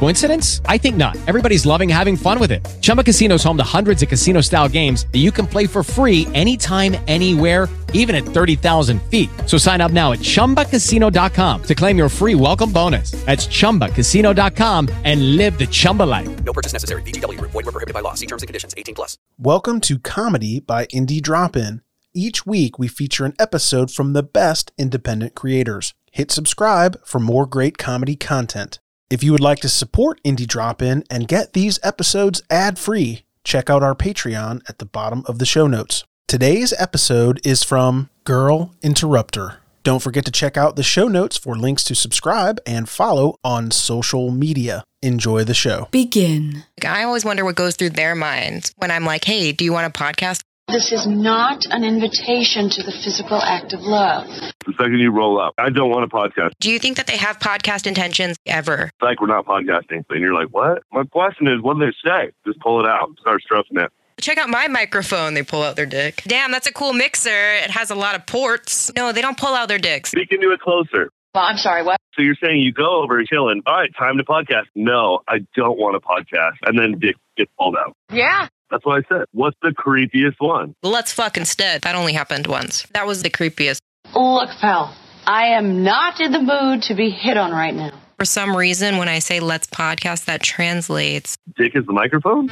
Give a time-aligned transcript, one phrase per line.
[0.00, 0.62] Coincidence?
[0.64, 1.14] I think not.
[1.28, 2.66] Everybody's loving having fun with it.
[2.80, 5.82] Chumba Casino is home to hundreds of casino style games that you can play for
[5.82, 9.28] free anytime, anywhere, even at 30,000 feet.
[9.44, 13.10] So sign up now at chumbacasino.com to claim your free welcome bonus.
[13.26, 16.44] That's chumbacasino.com and live the Chumba life.
[16.44, 17.02] No purchase necessary.
[17.02, 18.14] VGW, void, were prohibited by law.
[18.14, 19.18] See terms and conditions 18 plus.
[19.36, 21.82] Welcome to Comedy by Indie Drop In.
[22.14, 25.92] Each week we feature an episode from the best independent creators.
[26.10, 28.78] Hit subscribe for more great comedy content.
[29.10, 33.24] If you would like to support Indie Drop In and get these episodes ad free,
[33.42, 36.04] check out our Patreon at the bottom of the show notes.
[36.28, 39.56] Today's episode is from Girl Interrupter.
[39.82, 43.72] Don't forget to check out the show notes for links to subscribe and follow on
[43.72, 44.84] social media.
[45.02, 45.88] Enjoy the show.
[45.90, 46.62] Begin.
[46.86, 49.88] I always wonder what goes through their minds when I'm like, hey, do you want
[49.92, 50.42] a podcast?
[50.72, 54.26] This is not an invitation to the physical act of love.
[54.66, 56.52] The second you roll up, I don't want a podcast.
[56.60, 58.84] Do you think that they have podcast intentions ever?
[58.84, 60.04] It's like we're not podcasting.
[60.08, 60.84] And you're like, what?
[60.92, 62.30] My question is, what do they say?
[62.46, 63.08] Just pull it out.
[63.20, 63.90] Start stroking it.
[64.20, 65.34] Check out my microphone.
[65.34, 66.22] They pull out their dick.
[66.24, 67.54] Damn, that's a cool mixer.
[67.54, 68.92] It has a lot of ports.
[68.94, 70.10] No, they don't pull out their dicks.
[70.10, 71.10] Speak into it closer.
[71.34, 71.98] Well, I'm sorry, what?
[72.14, 73.62] So you're saying you go over chilling.
[73.66, 74.66] All right, time to podcast.
[74.76, 76.58] No, I don't want a podcast.
[76.64, 77.96] And then dick gets pulled out.
[78.12, 78.46] Yeah.
[78.70, 79.26] That's what I said.
[79.32, 80.74] What's the creepiest one?
[80.82, 81.82] Let's fuck instead.
[81.82, 82.86] That only happened once.
[82.94, 83.78] That was the creepiest.
[84.14, 84.94] Look, pal,
[85.26, 87.92] I am not in the mood to be hit on right now.
[88.18, 91.36] For some reason, when I say let's podcast, that translates.
[91.56, 92.48] Dick is the microphone?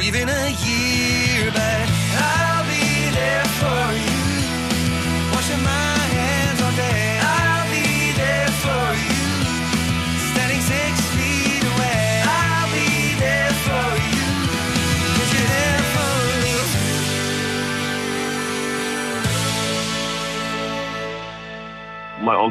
[0.00, 0.93] Even a year.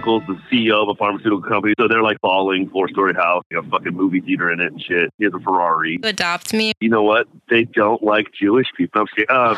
[0.04, 3.62] Uncle's the CEO of a pharmaceutical company, so they're like following four story house, you
[3.62, 5.10] know, fucking movie theater in it and shit.
[5.18, 6.00] He has a Ferrari.
[6.04, 6.74] Adopt me.
[6.80, 7.28] You know what?
[7.50, 9.06] They don't like Jewish people.
[9.30, 9.56] Uh,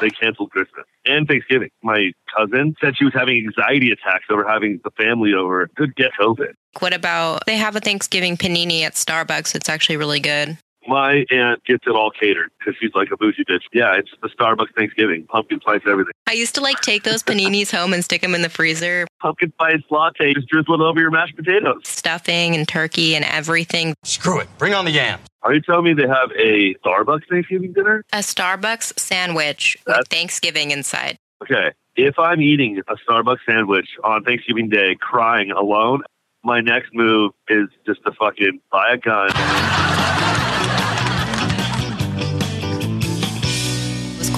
[0.00, 1.70] they canceled Christmas and Thanksgiving.
[1.82, 5.68] My cousin said she was having anxiety attacks over having the family over.
[5.76, 6.52] Could get COVID.
[6.78, 9.54] What about they have a Thanksgiving panini at Starbucks?
[9.54, 10.58] It's actually really good.
[10.86, 13.62] My aunt gets it all catered because she's like a bougie bitch.
[13.72, 16.12] Yeah, it's the Starbucks Thanksgiving, pumpkin spice everything.
[16.26, 19.52] I used to like take those paninis home and stick them in the freezer, Pumpkin
[19.52, 21.82] spice latte, just drizzle it over your mashed potatoes.
[21.84, 23.94] stuffing and turkey and everything.
[24.04, 24.48] Screw it.
[24.58, 25.22] Bring on the yams.
[25.42, 28.02] Are you telling me they have a Starbucks Thanksgiving dinner?
[28.12, 31.16] A Starbucks sandwich with Thanksgiving inside.
[31.42, 36.02] Okay, if I'm eating a Starbucks sandwich on Thanksgiving Day crying alone,
[36.42, 39.30] my next move is just to fucking buy a gun.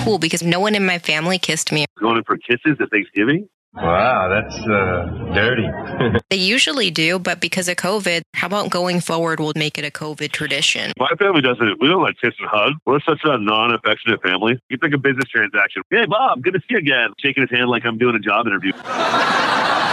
[0.05, 1.87] Cool because no one in my family kissed me.
[1.99, 3.49] Going in for kisses at Thanksgiving?
[3.75, 5.69] Wow, that's uh, dirty.
[6.31, 9.91] They usually do, but because of COVID, how about going forward, we'll make it a
[9.91, 10.93] COVID tradition?
[10.99, 11.79] My family doesn't.
[11.79, 12.73] We don't like kiss and hug.
[12.87, 14.59] We're such a non-affectionate family.
[14.71, 15.83] It's like a business transaction.
[15.91, 17.11] Hey, Bob, good to see you again.
[17.19, 18.73] Shaking his hand like I'm doing a job interview.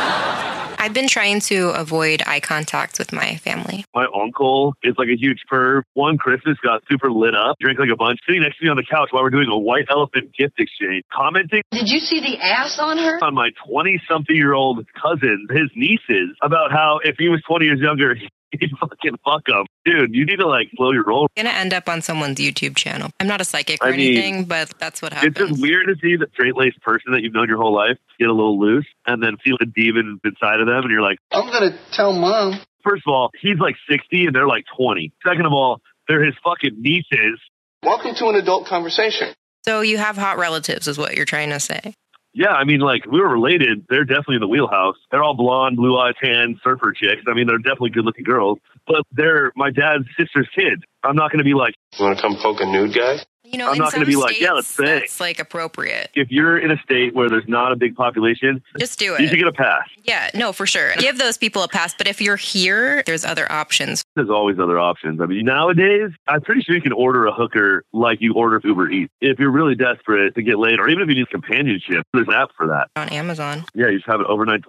[0.82, 3.84] I've been trying to avoid eye contact with my family.
[3.94, 5.82] My uncle is like a huge perv.
[5.94, 8.78] One Christmas got super lit up, drank like a bunch, sitting next to me on
[8.78, 12.38] the couch while we're doing a white elephant gift exchange, commenting Did you see the
[12.42, 13.20] ass on her?
[13.22, 17.66] on my 20 something year old cousin, his nieces, about how if he was 20
[17.66, 18.16] years younger,
[18.60, 19.66] he'd fucking fuck them.
[19.86, 21.28] Dude, you need to like slow your roll.
[21.38, 23.10] I'm gonna end up on someone's YouTube channel.
[23.20, 25.32] I'm not a psychic or I mean, anything, but that's what happens.
[25.32, 25.58] It's happens.
[25.58, 28.28] just weird to see the straight laced person that you've known your whole life get
[28.28, 30.82] a little loose and then feel a demon inside of them.
[30.84, 32.60] And you're like, I'm gonna tell mom.
[32.84, 35.14] first of all, he's like 60 and they're like 20.
[35.26, 37.40] Second of all, they're his fucking nieces.
[37.84, 39.34] Welcome to an adult conversation.
[39.66, 41.94] So you have hot relatives, is what you're trying to say.
[42.34, 43.86] Yeah, I mean, like we were related.
[43.90, 44.96] They're definitely in the wheelhouse.
[45.12, 47.24] They're all blonde, blue-eyed, tan surfer chicks.
[47.28, 48.60] I mean, they're definitely good looking girls.
[48.86, 50.84] But they're my dad's sister's kids.
[51.04, 53.18] I'm not going to be like, You want to come poke a nude guy?
[53.52, 55.02] You know, I'm not gonna be like, yeah, let's bang.
[55.04, 56.12] It's like appropriate.
[56.14, 59.22] if you're in a state where there's not a big population, Just do it.
[59.22, 59.84] you should get a pass.
[60.04, 60.94] Yeah, no, for sure.
[60.98, 61.94] Give those people a pass.
[61.96, 64.04] But if you're here, there's other options.
[64.16, 65.20] There's always other options.
[65.22, 68.90] I mean, nowadays, I'm pretty sure you can order a hooker like you order Uber
[68.92, 69.12] Eats.
[69.22, 72.34] If you're really desperate to get laid, or even if you need companionship, there's an
[72.34, 72.90] app for that.
[72.96, 73.66] on Amazon.
[73.74, 74.62] Yeah, you just have it overnight.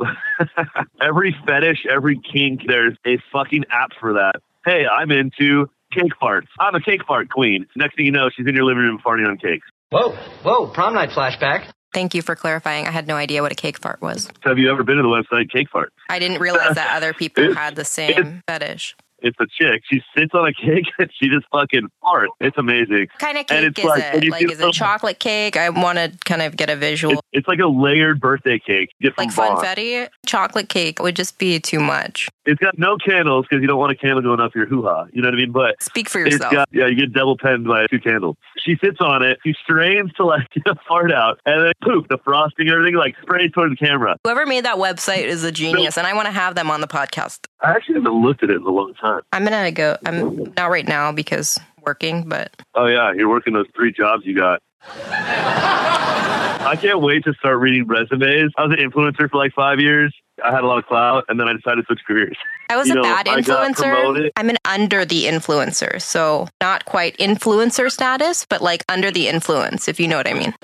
[1.01, 4.37] every fetish, every kink, there's a fucking app for that.
[4.65, 6.49] Hey, I'm into cake farts.
[6.59, 7.67] I'm a cake fart queen.
[7.77, 9.67] Next thing you know, she's in your living room farting on cakes.
[9.91, 10.11] Whoa,
[10.43, 11.65] whoa, prom night flashback.
[11.93, 12.87] Thank you for clarifying.
[12.87, 14.31] I had no idea what a cake fart was.
[14.43, 15.93] Have you ever been to the website Cake Fart?
[16.09, 18.97] I didn't realize that other people had the same fetish.
[19.23, 19.83] It's a chick.
[19.91, 22.27] She sits on a cake and she just fucking farts.
[22.41, 23.09] It's amazing.
[23.13, 24.31] What kind of cake is like- it?
[24.31, 25.57] Like, is so- it chocolate cake?
[25.57, 27.13] I want to kind of get a visual.
[27.15, 28.91] It's, it's like a layered birthday cake.
[29.19, 32.29] like funfetti, chocolate cake would just be too much.
[32.47, 35.07] It's got no candles because you don't want a candle going up your hoo ha.
[35.13, 35.53] You know what I mean?
[35.53, 36.53] But Speak for it's yourself.
[36.53, 38.37] got yeah, you get double penned by two candles.
[38.59, 39.39] She sits on it.
[39.45, 42.97] She strains to like get a fart out, and then poof, the frosting and everything
[42.97, 44.17] like sprays toward the camera.
[44.25, 46.89] Whoever made that website is a genius, and I want to have them on the
[46.89, 47.47] podcast.
[47.63, 49.10] I actually haven't looked at it in a long time.
[49.33, 49.97] I'm gonna go.
[50.05, 54.37] I'm not right now because working, but Oh yeah, you're working those three jobs you
[54.37, 54.63] got.
[54.83, 58.53] I can't wait to start reading resumes.
[58.57, 60.15] I was an influencer for like five years.
[60.45, 62.37] I had a lot of clout, and then I decided to switch careers.
[62.71, 64.31] I was You a know, bad influencer.
[64.37, 69.89] I'm an under the influencer, so not quite influencer status, but like under the influence,
[69.89, 70.55] if you know what I mean.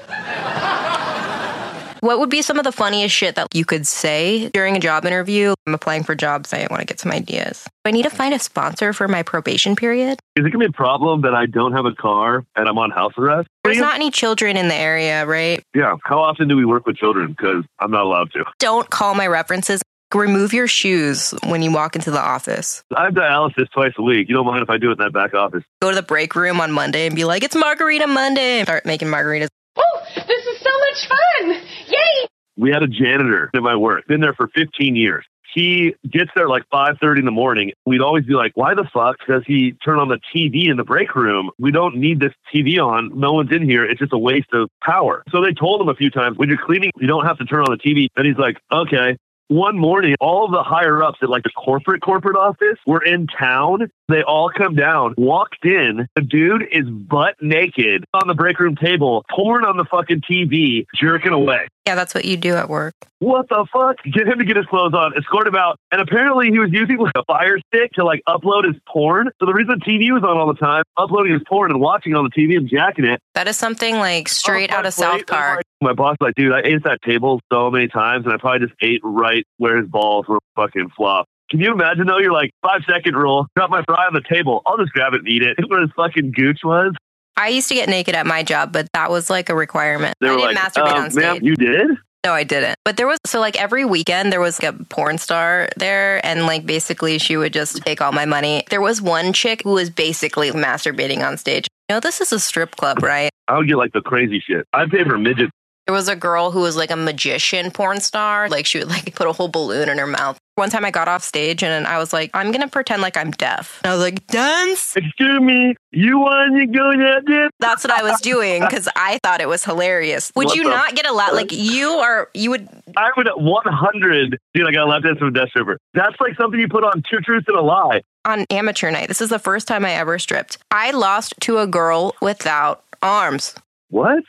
[2.06, 5.04] What would be some of the funniest shit that you could say during a job
[5.04, 5.54] interview?
[5.66, 6.52] I'm applying for jobs.
[6.52, 7.64] I want to get some ideas.
[7.64, 10.20] Do I need to find a sponsor for my probation period?
[10.36, 12.92] Is it gonna be a problem that I don't have a car and I'm on
[12.92, 13.48] house arrest?
[13.64, 15.60] There's not any children in the area, right?
[15.74, 15.96] Yeah.
[16.04, 17.34] How often do we work with children?
[17.36, 18.44] Because I'm not allowed to.
[18.60, 19.82] Don't call my references.
[20.14, 22.84] Remove your shoes when you walk into the office.
[22.96, 24.28] I have dialysis twice a week.
[24.28, 25.64] You don't mind if I do it in that back office?
[25.82, 28.62] Go to the break room on Monday and be like, it's Margarita Monday.
[28.62, 29.48] Start making margaritas.
[29.76, 31.62] Oh, this is so much fun!
[31.88, 32.26] Yay!
[32.56, 34.06] We had a janitor at my work.
[34.06, 35.24] Been there for 15 years.
[35.54, 37.72] He gets there like 5:30 in the morning.
[37.86, 40.84] We'd always be like, "Why the fuck does he turn on the TV in the
[40.84, 41.50] break room?
[41.58, 43.10] We don't need this TV on.
[43.18, 43.82] No one's in here.
[43.82, 46.58] It's just a waste of power." So they told him a few times, "When you're
[46.58, 49.16] cleaning, you don't have to turn on the TV." And he's like, "Okay."
[49.48, 53.88] One morning, all the higher ups at like the corporate corporate office were in town.
[54.08, 56.08] They all come down, walked in.
[56.16, 60.86] The dude is butt naked on the break room table, porn on the fucking TV,
[60.96, 61.68] jerking away.
[61.86, 62.94] Yeah, that's what you do at work.
[63.20, 63.96] What the fuck?
[64.02, 65.78] Get him to get his clothes on, escort him out.
[65.92, 69.30] And apparently he was using like a fire stick to like upload his porn.
[69.38, 72.12] So the reason the TV was on all the time, uploading his porn and watching
[72.12, 73.20] it on the TV and jacking it.
[73.34, 75.62] That is something like straight out of South Park.
[75.80, 78.38] My boss was like, dude, I ate at that table so many times and I
[78.38, 81.28] probably just ate right where his balls were fucking flopped.
[81.50, 82.18] Can you imagine though?
[82.18, 84.62] You're like, five second rule, drop my fry on the table.
[84.66, 85.58] I'll just grab it and eat it.
[85.68, 86.94] Where his fucking gooch was.
[87.36, 90.14] I used to get naked at my job, but that was like a requirement.
[90.20, 91.22] They I didn't like, masturbate um, on stage.
[91.22, 91.90] ma'am, you did?
[92.24, 92.74] No, I didn't.
[92.84, 96.44] But there was so like every weekend there was like a porn star there and
[96.44, 98.64] like basically she would just take all my money.
[98.68, 101.68] There was one chick who was basically masturbating on stage.
[101.88, 103.30] You know, this is a strip club, right?
[103.46, 104.66] I would get like the crazy shit.
[104.72, 105.50] I'd pay for midget.
[105.86, 108.48] There was a girl who was like a magician porn star.
[108.48, 110.36] Like she would like put a whole balloon in her mouth.
[110.56, 113.30] One time I got off stage and I was like, I'm gonna pretend like I'm
[113.30, 113.80] deaf.
[113.84, 114.96] And I was like, dance.
[114.96, 117.52] Excuse me, you want to go that dip?
[117.60, 120.32] That's what I was doing because I thought it was hilarious.
[120.34, 121.34] Would What you not get a lot?
[121.34, 122.68] Like you are, you would.
[122.96, 124.38] I would 100.
[124.54, 125.78] Dude, I got a lap dance from a death stripper.
[125.94, 128.00] That's like something you put on Two Truths and a Lie.
[128.24, 129.08] on amateur night.
[129.08, 130.58] This is the first time I ever stripped.
[130.70, 133.54] I lost to a girl without arms.
[133.90, 134.24] What?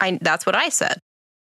[0.00, 0.98] I that's what I said.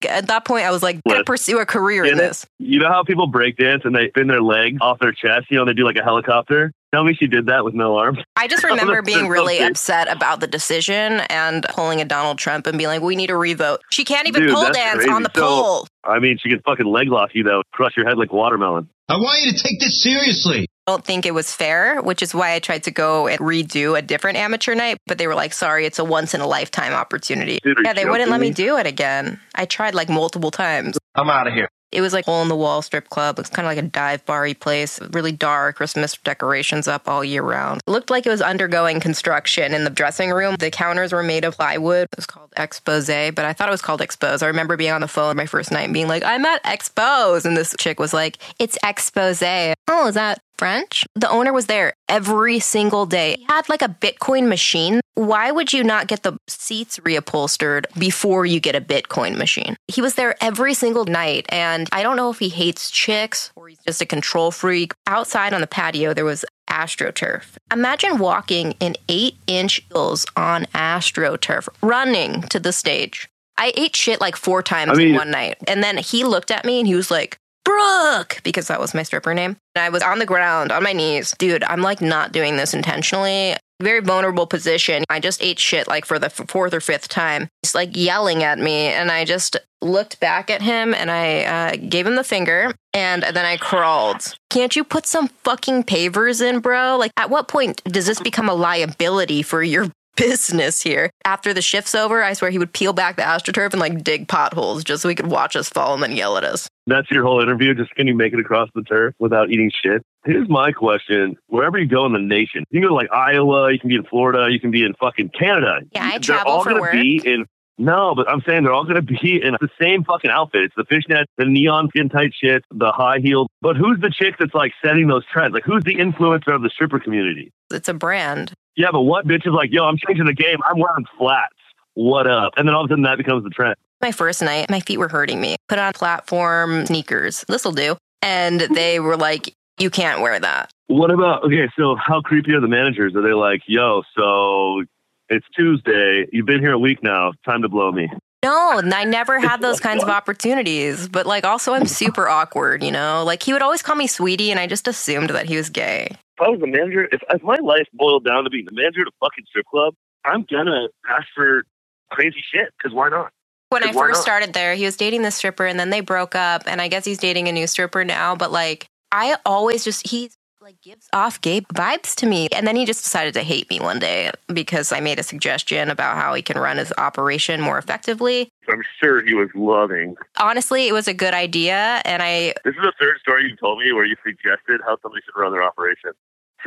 [0.08, 2.28] At that point, I was like, gonna pursue a career in Get it?
[2.30, 2.46] this.
[2.58, 5.48] You know how people break dance and they spin their leg off their chest?
[5.50, 6.72] You know, they do like a helicopter?
[6.94, 8.18] Tell me she did that with no arms.
[8.38, 9.72] I just remember being really cute.
[9.72, 13.36] upset about the decision and pulling a Donald Trump and being like, "We need a
[13.36, 15.10] revote." She can't even Dude, pole dance crazy.
[15.12, 15.88] on the So- pole.
[16.06, 17.62] I mean, she can fucking leg lock you, though.
[17.74, 18.88] Crush your head like watermelon.
[19.10, 20.68] I want you to take this seriously.
[20.90, 23.96] I don't think it was fair, which is why I tried to go and redo
[23.96, 24.98] a different amateur night.
[25.06, 28.06] But they were like, "Sorry, it's a once in a lifetime opportunity." Dude, yeah, they
[28.06, 29.40] wouldn't let me do it again.
[29.54, 30.98] I tried like multiple times.
[31.14, 31.70] I'm out of here.
[31.92, 33.38] It was like hole in the wall strip club.
[33.38, 37.42] It's kind of like a dive bar place, really dark, Christmas decorations up all year
[37.44, 37.82] round.
[37.88, 40.56] It looked like it was undergoing construction in the dressing room.
[40.60, 42.08] The counters were made of plywood.
[42.12, 44.44] It was called Expose, but I thought it was called Expose.
[44.44, 47.46] I remember being on the phone my first night and being like, I'm at Expose.
[47.46, 49.42] And this chick was like, It's Expose.
[49.88, 51.06] Oh, is that French.
[51.16, 53.36] The owner was there every single day.
[53.40, 55.00] He had like a Bitcoin machine.
[55.16, 59.78] Why would you not get the seats reupholstered before you get a Bitcoin machine?
[59.88, 63.70] He was there every single night, and I don't know if he hates chicks or
[63.70, 64.94] he's just a control freak.
[65.08, 67.56] Outside on the patio, there was AstroTurf.
[67.72, 73.30] Imagine walking in eight inch heels on AstroTurf, running to the stage.
[73.58, 75.58] I ate shit like four times I mean- in one night.
[75.68, 77.38] And then he looked at me and he was like,
[77.70, 79.56] Brooke, because that was my stripper name.
[79.76, 81.36] And I was on the ground, on my knees.
[81.38, 83.56] Dude, I'm like not doing this intentionally.
[83.80, 85.04] Very vulnerable position.
[85.08, 87.48] I just ate shit like for the fourth or fifth time.
[87.62, 88.88] He's like yelling at me.
[88.88, 93.22] And I just looked back at him and I uh, gave him the finger and
[93.22, 94.36] then I crawled.
[94.50, 96.98] Can't you put some fucking pavers in, bro?
[96.98, 101.10] Like, at what point does this become a liability for your business here?
[101.26, 104.28] After the shift's over, I swear he would peel back the astroturf and like dig
[104.28, 106.68] potholes just so he could watch us fall and then yell at us.
[106.88, 107.74] That's your whole interview.
[107.74, 110.02] Just can you make it across the turf without eating shit?
[110.26, 111.36] Here's my question.
[111.48, 113.96] Wherever you go in the nation, you can go to like Iowa, you can be
[113.96, 115.80] in Florida, you can be in fucking Canada.
[115.92, 116.92] Yeah, I They're travel all for gonna work.
[116.94, 117.46] be in
[117.80, 120.64] no, but I'm saying they're all going to be in the same fucking outfit.
[120.64, 123.50] It's the fishnet, the neon skin tight shit, the high heeled.
[123.62, 125.54] But who's the chick that's like setting those trends?
[125.54, 127.52] Like, who's the influencer of the stripper community?
[127.72, 128.54] It's a brand.
[128.76, 130.58] Yeah, but what bitch is like, yo, I'm changing the game.
[130.70, 131.56] I'm wearing flats.
[131.94, 132.54] What up?
[132.58, 133.76] And then all of a sudden that becomes the trend.
[134.02, 135.56] My first night, my feet were hurting me.
[135.68, 137.44] Put on platform sneakers.
[137.48, 137.98] This'll do.
[138.22, 140.72] And they were like, you can't wear that.
[140.88, 141.70] What about okay?
[141.78, 143.16] So how creepy are the managers?
[143.16, 144.84] Are they like, yo, so
[145.30, 146.28] it's Tuesday.
[146.32, 147.32] You've been here a week now.
[147.46, 148.10] Time to blow me.
[148.44, 151.08] No, I never had those kinds of opportunities.
[151.08, 153.24] But like, also, I'm super awkward, you know?
[153.26, 156.08] Like, he would always call me sweetie, and I just assumed that he was gay.
[156.12, 159.02] If I was the manager, if, if my life boiled down to being the manager
[159.02, 159.94] of a fucking strip club,
[160.26, 161.64] I'm gonna ask for
[162.12, 162.70] crazy shit.
[162.78, 163.32] Because why not?
[163.70, 166.64] When I first started there, he was dating this stripper, and then they broke up,
[166.66, 168.36] and I guess he's dating a new stripper now.
[168.36, 170.32] But like, I always just he
[170.70, 173.80] like gives off gay vibes to me, and then he just decided to hate me
[173.80, 177.80] one day because I made a suggestion about how he can run his operation more
[177.80, 178.50] effectively.
[178.70, 180.16] I'm sure he was loving.
[180.40, 183.80] Honestly, it was a good idea, and I This is the third story you told
[183.80, 186.12] me where you suggested how somebody should run their operation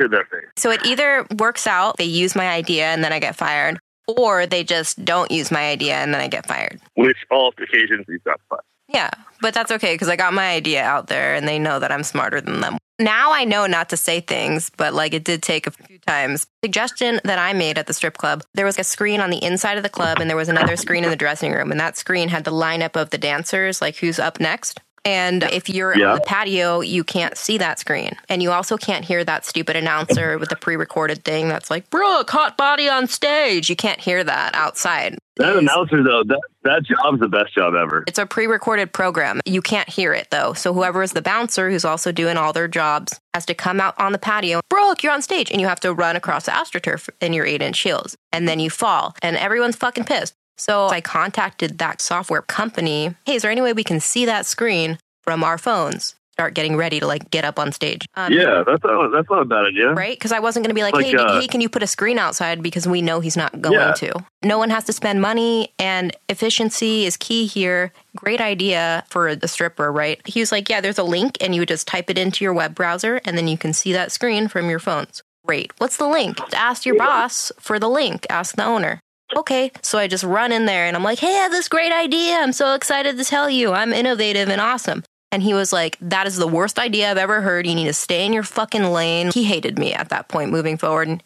[0.01, 0.49] to their face.
[0.57, 4.45] So it either works out, they use my idea and then I get fired, or
[4.45, 6.81] they just don't use my idea and then I get fired.
[6.95, 8.59] Which all occasions you've got fun.
[8.89, 11.91] Yeah, but that's okay because I got my idea out there and they know that
[11.91, 12.77] I'm smarter than them.
[12.99, 16.45] Now I know not to say things, but like it did take a few times.
[16.63, 19.77] Suggestion that I made at the strip club there was a screen on the inside
[19.77, 22.29] of the club and there was another screen in the dressing room, and that screen
[22.29, 24.79] had the lineup of the dancers, like who's up next.
[25.05, 26.09] And if you're Yeah.
[26.11, 28.15] on the patio, you can't see that screen.
[28.29, 31.89] And you also can't hear that stupid announcer with the pre recorded thing that's like,
[31.89, 33.69] Brooke, hot body on stage.
[33.69, 35.17] You can't hear that outside.
[35.37, 38.03] That announcer though, that that job's the best job ever.
[38.07, 39.41] It's a pre recorded program.
[39.45, 40.53] You can't hear it though.
[40.53, 43.99] So whoever is the bouncer who's also doing all their jobs has to come out
[43.99, 44.61] on the patio.
[44.69, 45.51] Brooke, you're on stage.
[45.51, 48.15] And you have to run across the AstroTurf in your eight inch heels.
[48.31, 49.15] And then you fall.
[49.21, 50.35] And everyone's fucking pissed.
[50.57, 53.15] So I contacted that software company.
[53.25, 56.15] Hey, is there any way we can see that screen from our phones?
[56.33, 58.07] Start getting ready to like get up on stage.
[58.15, 59.93] Um, yeah, that's not that's not a bad idea.
[59.93, 60.17] Right?
[60.17, 61.87] Because I wasn't going to be like, Like, hey, uh, hey, can you put a
[61.87, 62.63] screen outside?
[62.63, 63.93] Because we know he's not going Yeah.
[63.93, 64.25] to.
[64.43, 67.93] No one has to spend money, and efficiency is key here.
[68.15, 70.19] Great idea for the stripper, right?
[70.25, 72.53] He was like, yeah, there's a link, and you would just type it into your
[72.53, 75.21] web browser, and then you can see that screen from your phones.
[75.45, 75.71] Great.
[75.77, 76.39] What's the link?
[76.53, 78.25] Ask your boss for the link.
[78.31, 78.99] Ask the owner.
[79.35, 81.91] Okay, so I just run in there and I'm like, hey, I have this great
[81.91, 82.35] idea.
[82.35, 83.71] I'm so excited to tell you.
[83.71, 85.03] I'm innovative and awesome.
[85.31, 87.65] And he was like, that is the worst idea I've ever heard.
[87.65, 89.31] You need to stay in your fucking lane.
[89.33, 91.23] He hated me at that point moving forward.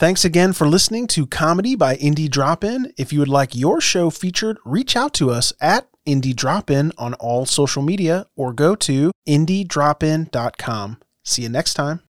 [0.00, 2.90] Thanks again for listening to Comedy by Indie Drop In.
[2.96, 6.90] If you would like your show featured, reach out to us at Indie Drop In
[6.96, 10.96] on all social media or go to indiedropin.com.
[11.22, 12.00] See you next time.